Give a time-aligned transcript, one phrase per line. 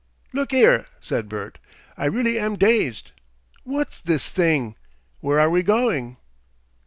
[0.33, 1.59] "Look 'ere," said Bert.
[1.95, 3.11] "I really am dazed.
[3.65, 4.75] What's this thing?
[5.19, 6.17] Where are we going?"